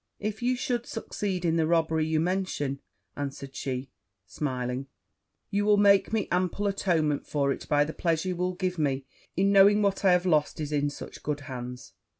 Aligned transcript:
'If 0.17 0.41
you 0.41 0.55
should 0.55 0.87
succeed 0.87 1.45
in 1.45 1.57
the 1.57 1.67
robbery 1.67 2.07
you 2.07 2.19
mention,' 2.19 2.79
answered 3.15 3.55
she, 3.55 3.91
smiling, 4.25 4.87
'you 5.51 5.63
will 5.63 5.77
make 5.77 6.11
me 6.11 6.27
ample 6.31 6.65
atonement 6.65 7.27
for 7.27 7.51
it 7.51 7.67
by 7.69 7.83
the 7.83 7.93
pleasure 7.93 8.29
you 8.29 8.35
will 8.35 8.55
give 8.55 8.79
me 8.79 9.05
in 9.37 9.51
knowing 9.51 9.83
what 9.83 10.03
I 10.03 10.11
have 10.13 10.25
lost 10.25 10.59
is 10.59 10.71
in 10.71 10.89
such 10.89 11.21
good 11.21 11.41
hands.' 11.41 11.93